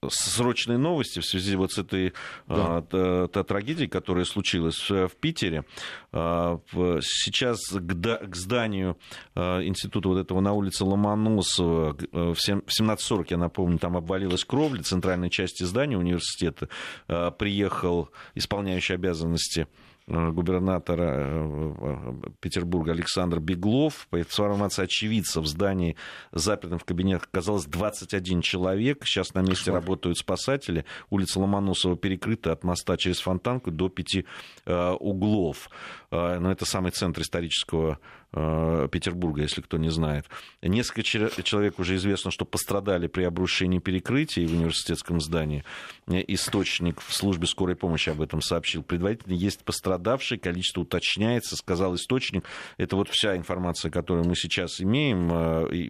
[0.06, 2.12] срочные новости в связи вот с этой
[2.46, 2.82] да.
[2.82, 5.64] та, та трагедией, которая случилась в Питере.
[6.12, 8.98] Сейчас к, зданию
[9.34, 15.64] института вот этого на улице Ломоносова в 17.40, я напомню, там обвалилась кровля центральной части
[15.64, 16.68] здания университета.
[17.06, 19.68] Приехал исполняющий обязанности
[20.06, 24.06] губернатора э, Петербурга Александр Беглов.
[24.10, 25.96] По информации очевидцев, в здании
[26.30, 29.06] запертым в кабинетах оказалось 21 человек.
[29.06, 29.72] Сейчас на месте Что?
[29.72, 30.84] работают спасатели.
[31.08, 34.26] Улица Ломоносова перекрыта от моста через Фонтанку до пяти
[34.66, 35.70] э, углов.
[36.14, 37.98] Но это самый центр исторического
[38.30, 40.26] Петербурга, если кто не знает.
[40.60, 45.64] Несколько человек уже известно, что пострадали при обрушении перекрытия в университетском здании.
[46.08, 48.82] Источник в службе скорой помощи об этом сообщил.
[48.82, 52.44] Предварительно есть пострадавшие, количество уточняется, сказал источник.
[52.76, 55.28] Это вот вся информация, которую мы сейчас имеем.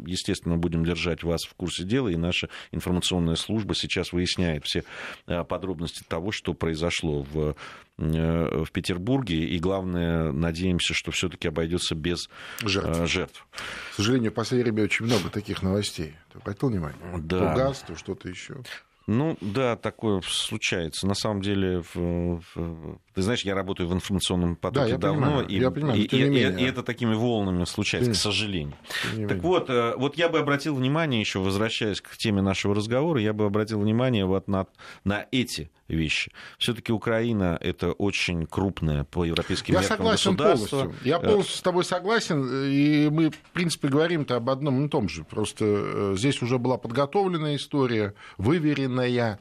[0.06, 4.84] Естественно, будем держать вас в курсе дела, и наша информационная служба сейчас выясняет все
[5.48, 7.56] подробности того, что произошло в
[7.96, 12.28] в Петербурге, и главное, надеемся, что все-таки обойдется без
[12.62, 13.07] жертв.
[13.07, 13.46] жертв.
[13.92, 16.14] К сожалению, в последнее время очень много таких новостей.
[16.33, 16.98] Ты обратил внимание?
[17.18, 17.38] Да.
[17.38, 18.57] То газ, то что-то еще.
[19.07, 21.07] Ну да, такое случается.
[21.07, 21.83] На самом деле,
[23.14, 26.03] ты знаешь, я работаю в информационном потоке да, я давно, понимаю, и, я понимаю, и,
[26.03, 28.20] и, и, и это такими волнами случается, Конечно.
[28.20, 28.74] к сожалению.
[29.29, 33.33] Так вот, э, вот я бы обратил внимание, еще возвращаясь к теме нашего разговора, я
[33.33, 34.66] бы обратил внимание вот на,
[35.05, 36.33] на эти вещи.
[36.59, 40.79] Все-таки Украина это очень крупное по европейским я меркам согласен государство.
[40.79, 41.09] Полностью.
[41.09, 45.22] Я полностью с тобой согласен, и мы, в принципе, говорим-то об одном и том же.
[45.24, 49.38] Просто э, здесь уже была подготовленная история, выверенная,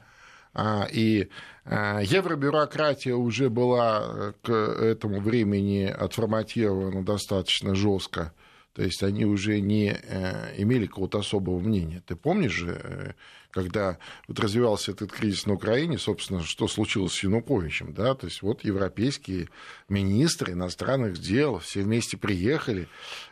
[0.54, 1.28] а, и
[1.66, 8.32] евробюрократия уже была э, к этому времени отформатирована достаточно жестко.
[8.74, 12.02] То есть они уже не э, имели какого-то особого мнения.
[12.06, 13.14] Ты помнишь же,
[13.50, 18.42] когда вот развивался этот кризис на Украине, собственно, что случилось с Януковичем, да, то есть
[18.42, 19.48] вот европейские
[19.88, 22.88] министры иностранных дел все вместе приехали,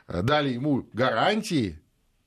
[0.07, 1.81] э, дали ему гарантии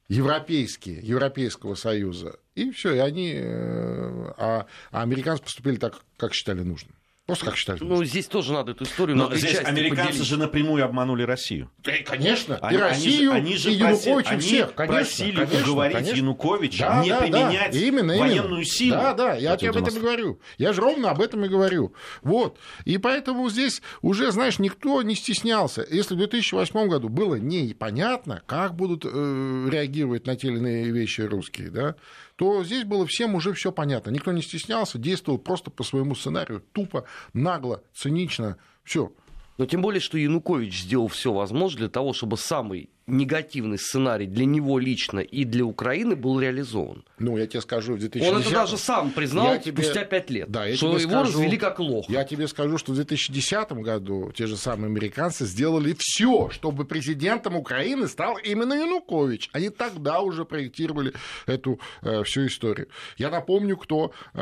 [0.07, 6.61] европейские, Европейского Союза, и все, и они, э, а, а американцы поступили так, как считали
[6.61, 6.95] нужным.
[7.25, 7.79] Просто как считали.
[7.81, 10.27] Ну, здесь тоже надо эту историю Но здесь американцы поделить.
[10.27, 11.71] же напрямую обманули Россию.
[11.83, 12.57] Да, конечно.
[12.57, 14.75] Они, и Россию, они же, и Януковича, они всех.
[14.75, 16.15] Конечно, просили конечно, уговорить конечно.
[16.17, 17.79] Януковича да, не да, применять да.
[17.79, 18.65] Именно, военную именно.
[18.65, 18.95] силу.
[18.95, 20.39] Да, да, я тебе об этом и говорю.
[20.59, 21.95] Я же ровно об этом и говорю.
[22.21, 22.59] Вот.
[22.85, 25.83] И поэтому здесь уже, знаешь, никто не стеснялся.
[25.89, 31.21] Если в 2008 году было непонятно, как будут э, реагировать на те или иные вещи
[31.21, 31.95] русские, да,
[32.35, 34.09] то здесь было всем уже все понятно.
[34.09, 39.13] Никто не стеснялся, действовал просто по своему сценарию, тупо, нагло, цинично, все.
[39.57, 44.45] Но тем более, что Янукович сделал все возможное для того, чтобы самый негативный сценарий для
[44.45, 47.03] него лично и для Украины был реализован.
[47.19, 48.33] Ну, я тебе скажу, в 2010...
[48.33, 49.83] Он это даже сам признал я тебе...
[49.83, 51.23] спустя пять лет, да, я что его скажу...
[51.23, 52.09] развели как лох.
[52.09, 57.55] Я тебе скажу, что в 2010 году те же самые американцы сделали все, чтобы президентом
[57.55, 59.49] Украины стал именно Янукович.
[59.53, 61.13] Они тогда уже проектировали
[61.45, 62.87] эту э, всю историю.
[63.17, 64.39] Я напомню, кто э,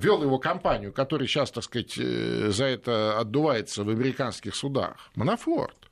[0.00, 4.96] вел его кампанию, который сейчас, так сказать, э, за это отдувается в американских судах.
[5.16, 5.85] Манафорт.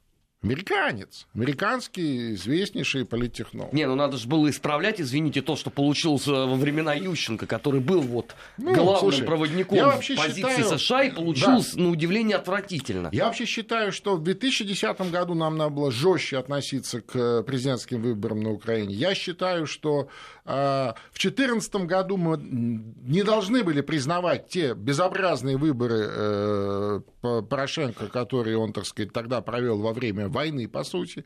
[0.45, 1.27] Американец.
[1.35, 3.73] Американский известнейший политтехнолог.
[3.73, 8.03] Не, ну надо же было исправлять, извините, то, что получилось во времена Ющенко, который был
[8.03, 10.79] вот ну, главным слушай, проводником позиции считаю...
[10.79, 11.83] США и получилось, да.
[11.83, 13.09] на удивление, отвратительно.
[13.13, 18.43] Я вообще считаю, что в 2010 году нам надо было жестче относиться к президентским выборам
[18.43, 18.95] на Украине.
[18.95, 20.09] Я считаю, что
[20.45, 28.59] э, в 2014 году мы не должны были признавать те безобразные выборы э, Порошенко, которые
[28.59, 31.25] он, так сказать, тогда провел во время войны, по сути.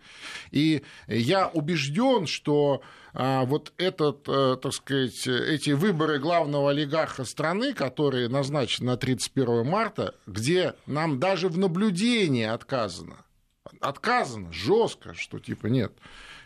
[0.52, 2.82] И я убежден, что
[3.14, 9.66] а, вот этот, э, так сказать, эти выборы главного олигарха страны, которые назначены на 31
[9.66, 13.16] марта, где нам даже в наблюдении отказано,
[13.80, 15.92] отказано жестко, что типа нет,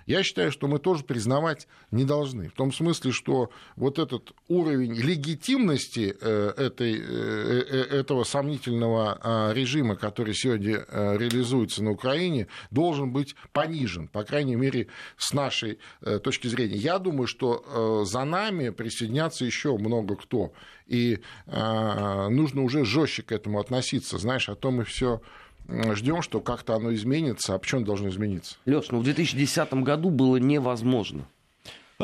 [0.06, 2.48] я считаю, что мы тоже признавать не должны.
[2.48, 9.52] В том смысле, что вот этот уровень легитимности э, этой, э, э, этого сомнительного а,
[9.52, 15.78] режима, который сегодня реализуется на Украине, должен быть понижен, по крайней мере, с нашей
[16.22, 16.76] точки зрения.
[16.76, 20.52] Я думаю, что за нами присоединятся еще много кто.
[20.86, 24.18] И нужно уже жестче к этому относиться.
[24.18, 25.20] Знаешь, а то мы все
[25.68, 27.54] ждем, что как-то оно изменится.
[27.54, 28.56] А почему оно должно измениться?
[28.66, 31.26] Леш, ну в 2010 году было невозможно.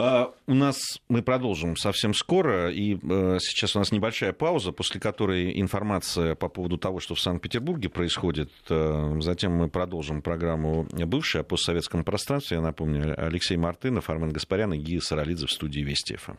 [0.01, 5.01] А, у нас мы продолжим совсем скоро, и э, сейчас у нас небольшая пауза, после
[5.01, 8.51] которой информация по поводу того, что в Санкт-Петербурге происходит.
[8.69, 12.59] Э, затем мы продолжим программу «Бывшая» о постсоветском пространстве.
[12.59, 16.35] Я напомню, Алексей Мартынов, Армен Гаспарян и Гия Саралидзе в студии Вести ФМ.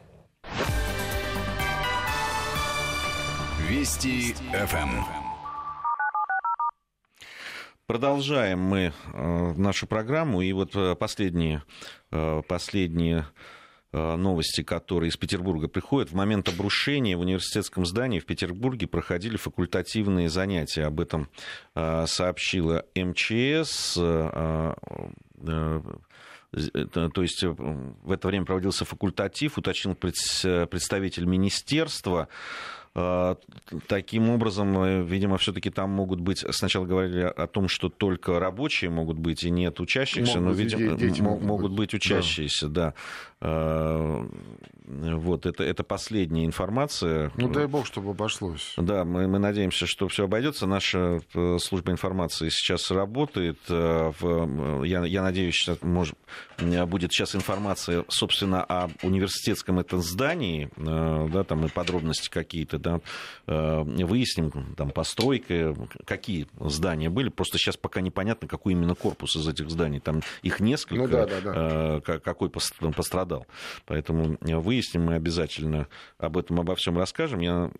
[3.67, 5.18] Вести ФМ.
[7.89, 10.41] Продолжаем мы э, нашу программу.
[10.41, 11.63] И вот э, последние,
[12.11, 13.25] э, последние
[13.91, 16.11] новости, которые из Петербурга приходят.
[16.11, 20.85] В момент обрушения в университетском здании в Петербурге проходили факультативные занятия.
[20.85, 21.27] Об этом
[21.73, 23.95] сообщила МЧС.
[23.95, 24.75] То
[27.17, 32.27] есть в это время проводился факультатив, уточнил представитель министерства.
[32.95, 33.37] А,
[33.87, 38.89] таким образом, э, видимо, все-таки там могут быть, сначала говорили о том, что только рабочие
[38.89, 42.93] могут быть и нет учащихся, могут, но, видимо, дети могут, могут быть учащиеся, да.
[43.41, 44.25] Да.
[44.89, 47.31] Вот, это, это последняя информация.
[47.37, 48.73] Ну, дай бог, чтобы обошлось.
[48.75, 50.65] Да, мы, мы надеемся, что все обойдется.
[50.65, 53.59] Наша э, служба информации сейчас работает.
[53.69, 54.11] Э,
[54.83, 56.15] я, я надеюсь, что может,
[56.87, 62.99] будет сейчас информация, собственно, о университетском этом здании, да, там и подробности какие-то да,
[63.45, 65.75] э, выясним, там, постройка,
[66.05, 67.29] какие здания были.
[67.29, 69.99] Просто сейчас пока непонятно, какой именно корпус из этих зданий.
[69.99, 72.01] Там их несколько, ну, да, да, да.
[72.07, 73.28] Э, какой пострадал.
[73.85, 75.87] Поэтому выясним мы обязательно
[76.17, 77.39] об этом, обо всем расскажем.
[77.39, 77.71] Я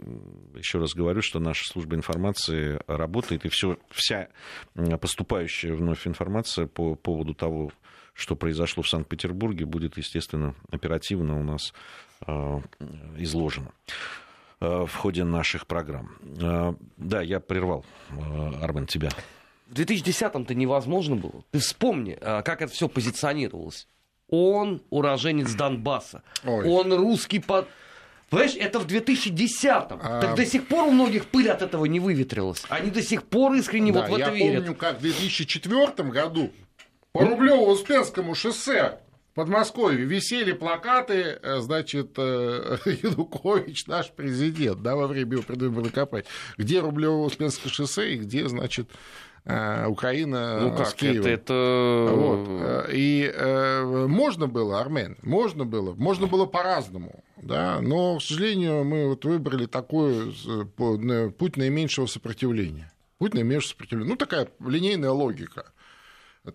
[0.56, 4.30] еще раз говорю, что наша служба информации работает, и все, вся
[5.02, 7.72] поступающая вновь информация по поводу того,
[8.14, 11.74] что произошло в Санкт-Петербурге, будет, естественно, оперативно у нас
[12.28, 12.60] э,
[13.18, 13.72] изложено.
[14.62, 16.18] Э, в ходе наших программ.
[16.42, 19.10] Э, да, я прервал, э, Армен, тебя.
[19.68, 21.44] В 2010-м-то невозможно было.
[21.52, 23.88] Ты вспомни, как это все позиционировалось.
[24.30, 26.24] Он уроженец Донбасса.
[26.46, 26.68] Ой.
[26.68, 27.68] Он русский под...
[28.30, 30.00] Понимаешь, это в 2010-м.
[30.04, 30.22] А...
[30.22, 32.64] Так до сих пор у многих пыль от этого не выветрилась.
[32.70, 34.54] Они до сих пор искренне да, вот в это верят.
[34.54, 36.52] Я помню, как в 2004 году
[37.12, 39.00] по Рублево-Успенскому шоссе
[39.36, 46.26] Подмосковье висели плакаты, э, значит, э, Янукович наш президент, да, во время его предвыборной кампании,
[46.58, 48.90] где Рублево-Успенское шоссе и где, значит,
[49.46, 51.28] э, Украина ну как, с Киевом.
[51.28, 52.12] Это, это...
[52.12, 52.90] Вот.
[52.92, 59.10] И э, можно было, Армен, можно было, можно было по-разному, да, но, к сожалению, мы
[59.10, 60.36] вот выбрали такой
[60.76, 62.92] путь наименьшего сопротивления.
[63.20, 64.10] Путь наименьшего сопротивления.
[64.10, 65.72] Ну, такая линейная логика.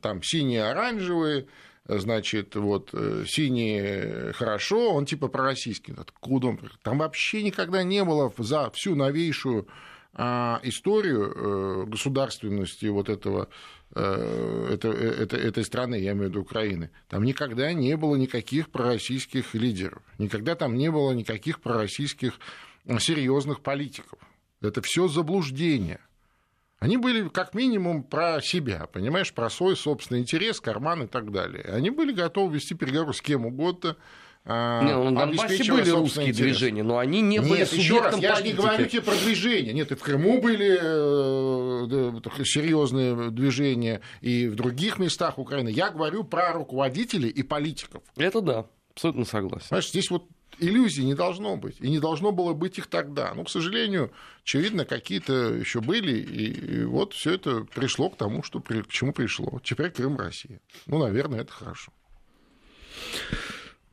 [0.00, 1.46] Там синие, оранжевые,
[1.86, 5.94] значит, вот, э, синий хорошо, он типа пророссийский.
[5.96, 6.60] Откуда он?
[6.82, 9.66] Там вообще никогда не было за всю новейшую
[10.16, 13.48] а, историю э, государственности вот этого
[13.96, 18.70] э, это, это, этой страны, я имею в виду Украины, там никогда не было никаких
[18.70, 22.38] пророссийских лидеров, никогда там не было никаких пророссийских
[23.00, 24.20] серьезных политиков.
[24.60, 25.98] Это все заблуждение.
[26.84, 31.64] Они были как минимум про себя, понимаешь, про свой собственный интерес, карман и так далее.
[31.64, 33.96] Они были готовы вести переговоры с кем угодно,
[34.44, 36.58] а, не, ну, на Донбассе были русские интерес.
[36.58, 39.72] движения, но они не Нет, были еще раз, я же не говорю тебе про движения.
[39.72, 45.70] Нет, и в Крыму были э, серьезные движения, и в других местах Украины.
[45.70, 48.02] Я говорю про руководителей и политиков.
[48.16, 49.68] Это да, абсолютно согласен.
[49.70, 51.76] Понимаешь, здесь вот иллюзий не должно быть.
[51.80, 53.32] И не должно было быть их тогда.
[53.34, 54.12] Но, к сожалению,
[54.42, 56.18] очевидно, какие-то еще были.
[56.18, 59.60] И вот все это пришло к тому, что к чему пришло.
[59.62, 60.60] Теперь Крым Россия.
[60.86, 61.92] Ну, наверное, это хорошо.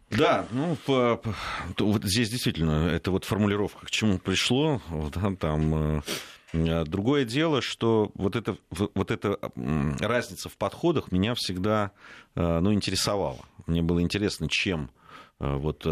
[0.09, 1.33] Да, ну, по, по,
[1.79, 4.81] вот здесь действительно, это вот формулировка, к чему пришло,
[5.13, 5.73] да, там...
[5.73, 6.01] Э,
[6.53, 9.39] другое дело, что вот эта, вот эта
[9.99, 11.91] разница в подходах меня всегда
[12.35, 13.39] э, ну, интересовала.
[13.67, 14.91] Мне было интересно, чем
[15.39, 15.85] э, вот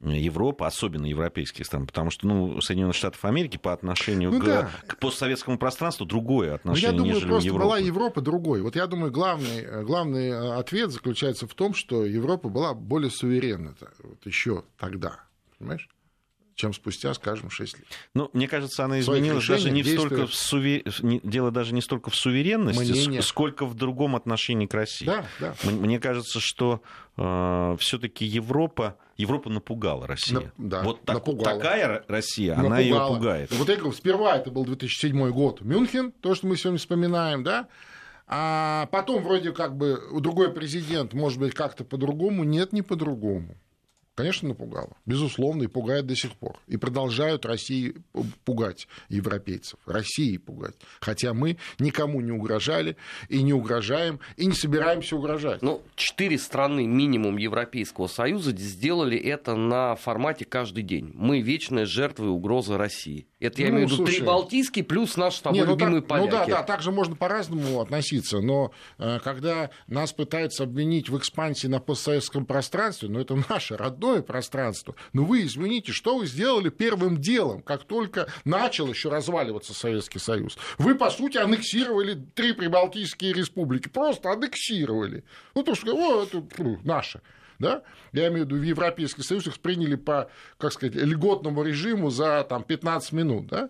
[0.00, 4.70] Европы, особенно европейских стран, потому что ну, Соединенных Штатов Америки по отношению ну, к, да.
[4.86, 7.64] к постсоветскому пространству другое отношение, ну, я думаю, просто Европа.
[7.64, 8.62] была Европа другой.
[8.62, 13.74] Вот я думаю, главный, главный э, ответ заключается в том, что Европа была более суверенна
[14.04, 15.20] вот еще тогда,
[15.58, 15.88] понимаешь?
[16.58, 17.86] Чем спустя, скажем, 6 лет.
[18.14, 20.82] Ну, мне кажется, она изменилась даже не столько в суве...
[21.22, 23.22] дело даже не столько в суверенности, Мнение.
[23.22, 25.06] сколько в другом отношении к России.
[25.06, 25.54] Да, да.
[25.62, 26.82] Мне кажется, что
[27.16, 30.52] э, все-таки Европа Европа напугала Россию.
[30.56, 31.56] На, да, вот так, напугала.
[31.56, 32.74] такая Россия, напугала.
[32.74, 33.52] она ее пугает.
[33.52, 37.68] Вот я говорю, сперва это был 2007 год Мюнхен, то, что мы сегодня вспоминаем, да,
[38.26, 43.56] а потом вроде как бы другой президент, может быть, как-то по-другому, нет, не по-другому.
[44.18, 44.96] Конечно, напугало.
[45.06, 46.58] Безусловно, и пугает до сих пор.
[46.66, 47.94] И продолжают России
[48.44, 49.78] пугать европейцев.
[49.86, 50.74] России пугать.
[50.98, 52.96] Хотя мы никому не угрожали
[53.28, 55.62] и не угрожаем, и не собираемся угрожать.
[55.62, 61.12] Ну, четыре страны минимум Европейского Союза сделали это на формате каждый день.
[61.14, 63.28] Мы вечные жертвы угрозы России.
[63.38, 66.00] Это я ну, имею в виду три Балтийские плюс наш с тобой не, ну, любимый
[66.00, 66.26] так, поляки.
[66.26, 71.68] Ну да, да, также можно по-разному относиться, но э, когда нас пытаются обвинить в экспансии
[71.68, 77.20] на постсоветском пространстве, ну это наше родное пространство, ну вы извините, что вы сделали первым
[77.20, 80.58] делом, как только начал еще разваливаться Советский Союз?
[80.78, 85.24] Вы, по сути, аннексировали три прибалтийские республики, просто аннексировали.
[85.54, 87.20] Ну то, что, о, это ну, наше
[87.58, 92.10] да, я имею в виду в Европейский Союз, их приняли по, как сказать, льготному режиму
[92.10, 93.68] за там, 15 минут, да,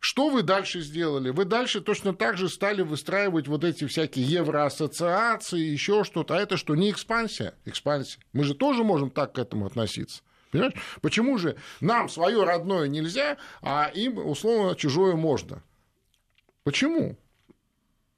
[0.00, 1.28] что вы дальше сделали?
[1.28, 6.36] Вы дальше точно так же стали выстраивать вот эти всякие евроассоциации, еще что-то.
[6.36, 7.54] А это что, не экспансия?
[7.66, 8.18] Экспансия.
[8.32, 10.22] Мы же тоже можем так к этому относиться.
[10.50, 10.72] Понимаешь?
[11.02, 15.62] Почему же нам свое родное нельзя, а им, условно, чужое можно?
[16.64, 17.18] Почему?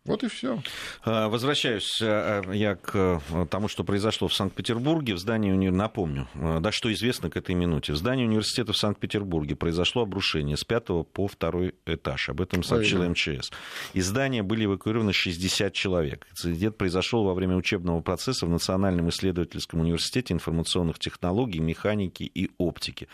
[0.05, 0.61] Вот и все.
[1.05, 2.91] А, возвращаюсь э, э, я к
[3.31, 5.15] э, тому, что произошло в Санкт-Петербурге.
[5.15, 7.93] В здании, напомню, да, что известно к этой минуте.
[7.93, 12.31] В здании университета в Санкт-Петербурге произошло обрушение с пятого по второй этаж.
[12.31, 13.53] Об этом сообщила МЧС.
[13.95, 16.27] Из здания были эвакуированы 60 человек.
[16.33, 23.07] Инцидент произошел во время учебного процесса в Национальном исследовательском университете информационных технологий, механики и оптики.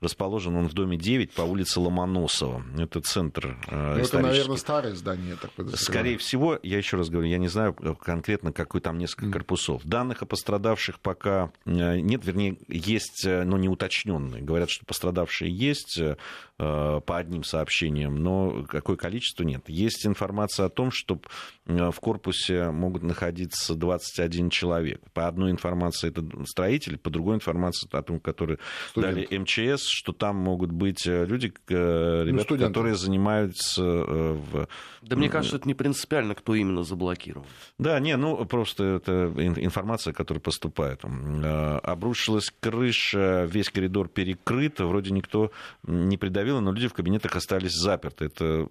[0.00, 2.62] Расположен он в доме 9 по улице Ломоносова.
[2.78, 5.36] Это центр ну, Это, наверное, старое здание.
[5.36, 8.98] Так Скорее всего, всего, я еще раз говорю, я не знаю э, конкретно, какой там
[8.98, 9.82] несколько корпусов.
[9.84, 14.42] Данных о пострадавших пока э, нет, вернее, есть, э, но не уточненные.
[14.42, 16.00] Говорят, что пострадавшие есть
[16.58, 19.68] по одним сообщениям, но какое количество нет.
[19.68, 21.20] Есть информация о том, что
[21.66, 25.02] в корпусе могут находиться 21 человек.
[25.12, 28.58] По одной информации это строители, по другой информации о том, которые
[28.88, 29.28] Студент.
[29.28, 34.66] дали МЧС, что там могут быть люди, ну, ребята, ну, которые занимаются в...
[35.02, 37.46] Да мне кажется, это не принципиально реально, кто именно заблокировал.
[37.78, 41.02] Да, не, ну просто это информация, которая поступает.
[41.04, 45.50] Э, обрушилась крыша, весь коридор перекрыт, вроде никто
[45.84, 48.26] не придавил, но люди в кабинетах остались заперты.
[48.26, 48.68] Это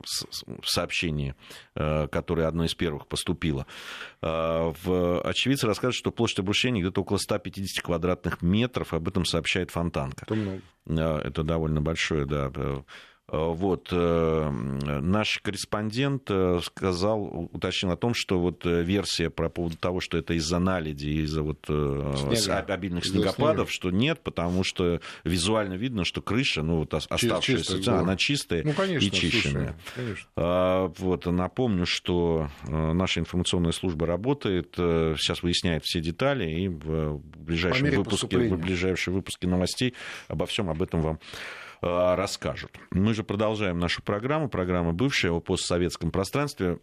[0.64, 1.36] сообщение,
[1.76, 3.66] э, которое одно из первых поступило.
[4.22, 5.22] Э, в...
[5.22, 10.26] Очевидцы рассказывают, что площадь обрушения где-то около 150 квадратных метров, об этом сообщает Фонтанка.
[10.86, 12.52] Это, это довольно большое, да,
[13.28, 20.00] вот, э, наш корреспондент э, сказал, уточнил о том, что вот версия про поводу того,
[20.00, 22.60] что это из-за наледи, из-за вот Снега.
[22.60, 28.16] обильных снегопадов, что нет, потому что визуально видно, что крыша, ну вот оставшаяся, чистая, она
[28.16, 29.76] чистая ну, конечно, и чищенная.
[29.96, 30.30] Слушай, конечно.
[30.36, 37.90] А, вот, напомню, что наша информационная служба работает, сейчас выясняет все детали, и в ближайшем
[37.90, 39.96] выпуске, в ближайшем выпуске новостей
[40.28, 42.72] обо всем об этом вам Э, расскажут.
[42.92, 46.80] Мы же продолжаем нашу программу, программа бывшая о постсоветском пространстве.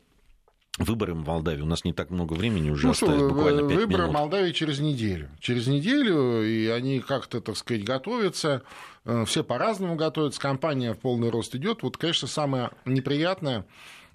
[0.79, 1.61] Выборы в Молдавии.
[1.61, 4.11] У нас не так много времени уже ну, осталось, что, буквально 5 Выборы минут.
[4.11, 5.29] в Молдавии через неделю.
[5.39, 8.63] Через неделю, и они как-то, так сказать, готовятся.
[9.05, 10.41] Э, все по-разному готовятся.
[10.41, 11.83] Компания в полный рост идет.
[11.83, 13.65] Вот, конечно, самое неприятное э,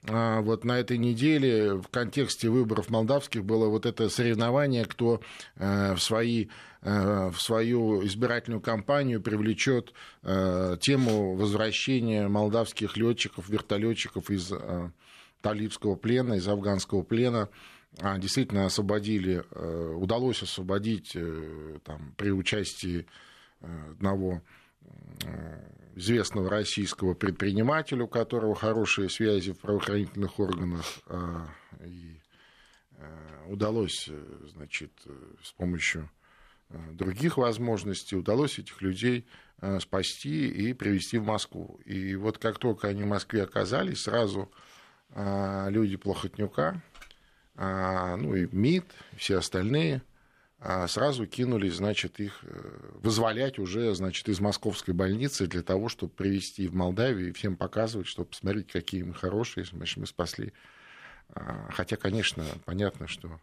[0.04, 5.22] вот на этой неделе в контексте выборов молдавских было вот это соревнование, кто
[5.56, 6.48] в свои
[6.90, 9.94] Э, в свою избирательную кампанию привлечет
[10.24, 14.92] э, тему возвращения молдавских летчиков, вертолетчиков из э,
[15.42, 17.50] талибского плена, из афганского плена.
[18.00, 19.44] А, действительно освободили,
[19.96, 21.18] удалось освободить
[21.84, 23.08] там, при участии
[23.62, 24.42] одного
[25.98, 30.86] известного российского предпринимателя, у которого хорошие связи в правоохранительных органах,
[31.84, 32.20] и
[33.48, 34.10] удалось
[34.54, 34.92] значит,
[35.44, 36.10] с помощью
[36.70, 39.26] Э, других возможностей, удалось этих людей
[39.62, 41.80] э, спасти и привести в Москву.
[41.86, 44.52] И вот как только они в Москве оказались, сразу
[45.12, 46.82] э, люди Плохотнюка,
[47.60, 48.86] ну и МИД,
[49.18, 50.04] все остальные,
[50.88, 52.44] сразу кинулись, значит, их
[52.96, 58.08] вызволять уже, значит, из московской больницы для того, чтобы привести в Молдавию и всем показывать,
[58.08, 60.54] что посмотрите, какие мы хорошие, значит, мы спасли.
[61.70, 63.40] Хотя, конечно, понятно, что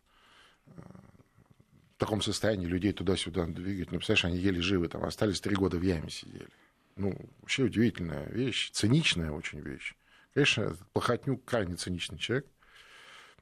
[0.66, 3.92] в таком состоянии людей туда-сюда двигать.
[3.92, 6.48] Ну, представляешь, они еле живы, там остались три года в яме сидели.
[6.96, 9.94] Ну, вообще удивительная вещь, циничная очень вещь.
[10.32, 12.46] Конечно, Плохотнюк крайне циничный человек.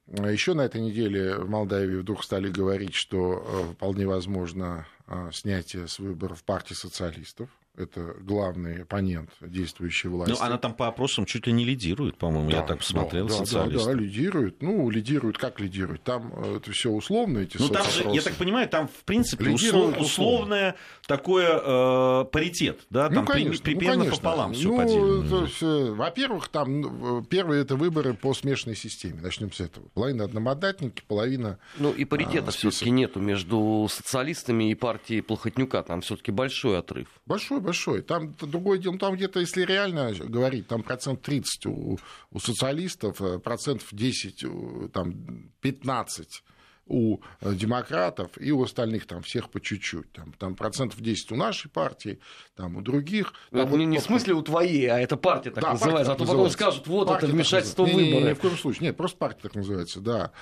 [0.09, 5.31] А Еще на этой неделе в Молдавии вдруг стали говорить, что э, вполне возможно э,
[5.33, 10.35] снятие с выборов партии социалистов это главный оппонент действующей власти.
[10.39, 13.35] Ну, она там по опросам чуть ли не лидирует, по-моему, да, я так посмотрел, да,
[13.35, 13.79] социалисты.
[13.79, 14.63] Да, да, лидирует.
[14.63, 16.03] Ну, лидирует, как лидирует?
[16.03, 19.51] Там э, это все условно, эти Ну, там же, я так понимаю, там, в принципе,
[19.51, 20.75] услов, условное
[21.07, 23.09] такое э, паритет, да?
[23.09, 24.23] Ну, там ну, конечно, при, примерно ну, конечно.
[24.23, 25.95] пополам все ну, поделено.
[25.95, 29.89] Во-первых, там ну, первые это выборы по смешанной системе, начнем с этого.
[29.95, 31.59] Половина одномандатники, половина...
[31.79, 37.09] Ну, и паритета а, все-таки нету между социалистами и партией Плохотнюка, там все-таки большой отрыв.
[37.25, 38.03] Большой, большой.
[38.03, 41.99] Там другое дело, там где-то, если реально говорить, там процент 30 у,
[42.31, 46.43] у социалистов, э, процентов 10, там 15
[46.87, 50.13] у э, демократов и у остальных там всех по чуть-чуть.
[50.13, 52.19] Там, там процентов 10 у нашей партии,
[52.57, 53.33] там у других.
[53.51, 56.11] Там вот, не, в смысле у твоей, а это партия так да, называется.
[56.11, 58.25] Партия а то потом скажут, вот партия это вмешательство в выборы.
[58.25, 58.89] Не, ни в коем случае.
[58.89, 60.33] Нет, просто партия так называется, да.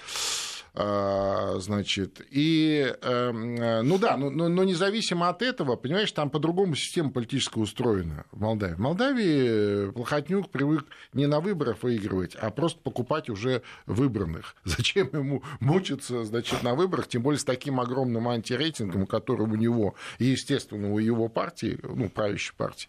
[0.72, 6.30] А, значит, и, эм, э, ну да, но, но, но независимо от этого, понимаешь, там
[6.30, 8.74] по-другому система политическая устроена в Молдавии.
[8.74, 14.54] В Молдавии Плохотнюк привык не на выборах выигрывать, а просто покупать уже выбранных.
[14.64, 19.96] Зачем ему мучиться, значит, на выборах, тем более с таким огромным антирейтингом, который у него,
[20.18, 22.88] и, естественно, у его партии, ну, правящей партии,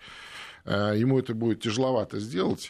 [0.66, 2.70] э, ему это будет тяжеловато сделать.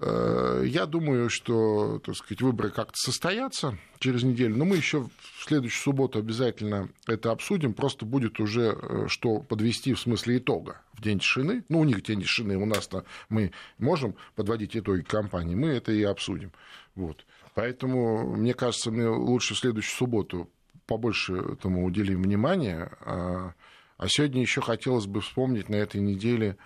[0.00, 5.44] Э, я думаю, что так сказать, выборы как-то состоятся через неделю, но мы еще в
[5.44, 7.74] следующую субботу обязательно это обсудим.
[7.74, 11.64] Просто будет уже э, что подвести в смысле итога в день тишины.
[11.68, 16.02] Ну, у них день тишины, у нас-то мы можем подводить итоги кампании, мы это и
[16.02, 16.52] обсудим.
[16.94, 17.24] Вот.
[17.54, 20.48] Поэтому, мне кажется, мы лучше в следующую субботу
[20.86, 22.92] побольше этому уделим внимания.
[23.00, 23.52] А,
[23.96, 26.56] а сегодня еще хотелось бы вспомнить на этой неделе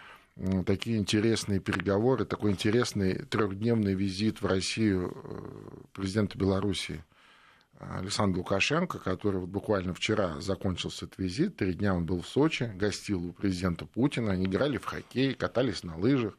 [0.66, 7.05] такие интересные переговоры, такой интересный трехдневный визит в Россию э, президента Беларуси
[7.78, 12.72] Александра Лукашенко, который вот буквально вчера закончился этот визит, три дня он был в Сочи,
[12.76, 16.39] гостил у президента Путина, они играли в хоккей, катались на лыжах.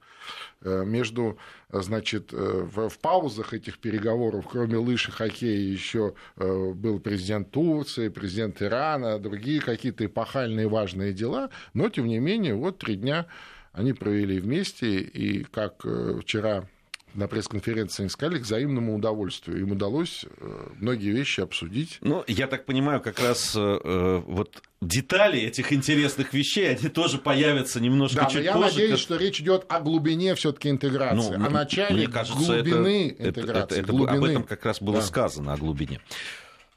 [0.61, 1.37] Э, между,
[1.69, 8.07] значит, э, в, в паузах этих переговоров, кроме лыж и хоккея, еще был президент Турции,
[8.07, 13.27] президент Ирана, другие какие-то эпохальные важные дела, но, тем не менее, вот три дня
[13.73, 16.67] они провели вместе, и как э, вчера
[17.13, 19.59] на пресс-конференции сказали, к взаимному удовольствию.
[19.61, 21.99] Им удалось э, многие вещи обсудить.
[22.01, 27.79] Ну, я так понимаю, как раз э, вот детали этих интересных вещей, они тоже появятся
[27.79, 28.65] немножко да, чуть но я позже.
[28.65, 28.99] Я надеюсь, как...
[28.99, 33.75] что речь идет о глубине все-таки интеграции, ну, о начале мне кажется, глубины это, интеграции.
[33.75, 34.17] Это, это, глубины.
[34.17, 35.03] Об этом как раз было да.
[35.03, 36.01] сказано, о глубине.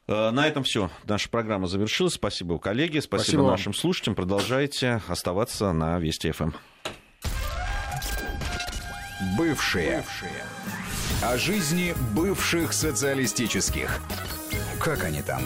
[0.08, 0.90] Э, на этом все.
[1.04, 2.14] Наша программа завершилась.
[2.14, 3.00] Спасибо, коллеги.
[3.00, 4.14] Спасибо, Спасибо нашим слушателям.
[4.14, 6.50] Продолжайте оставаться на Вести ФМ.
[9.36, 9.98] Бывшие.
[9.98, 10.44] Бывшие.
[11.22, 14.00] О жизни бывших социалистических.
[14.78, 15.42] Как они там?